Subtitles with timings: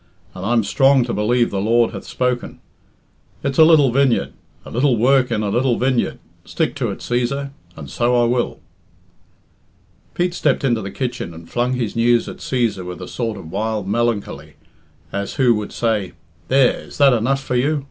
[0.33, 2.59] And I'm strong to believe the Lord hath spoken.
[3.43, 4.33] 'It's a little vineyard
[4.65, 6.17] a little work in a little vineyard.
[6.43, 8.57] Stick to it, Cæsar,' and so I will."
[10.15, 13.51] Pete stepped into the kitchen and flung his news at Cæsar with a sort of
[13.51, 14.55] wild melancholy,
[15.11, 16.13] as who would say,
[16.47, 17.79] "There, is that enough for you?